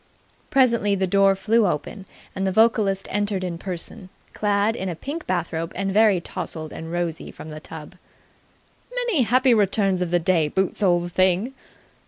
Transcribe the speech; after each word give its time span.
Presently 0.49 0.95
the 0.95 1.05
door 1.05 1.35
flew 1.35 1.67
open, 1.67 2.05
and 2.35 2.47
the 2.47 2.51
vocalist 2.51 3.07
entered 3.11 3.43
in 3.43 3.59
person, 3.59 4.09
clad 4.33 4.75
in 4.75 4.89
a 4.89 4.95
pink 4.95 5.27
bathrobe 5.27 5.71
and 5.75 5.93
very 5.93 6.19
tousled 6.19 6.73
and 6.73 6.91
rosy 6.91 7.29
from 7.29 7.51
the 7.51 7.59
tub. 7.59 7.93
"Many 8.91 9.21
happy 9.21 9.53
returns 9.53 10.01
of 10.01 10.09
the 10.09 10.17
day, 10.17 10.47
Boots, 10.47 10.81
old 10.81 11.11
thing!" 11.11 11.53